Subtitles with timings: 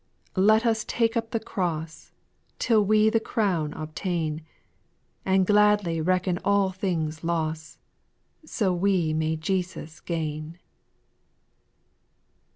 [0.29, 0.37] 6.
[0.37, 2.11] Let us take up the cross,
[2.57, 4.41] Till we the crown obtain;
[5.25, 7.77] And gladly reckon all things loss,
[8.43, 10.57] So we may Jesus gain.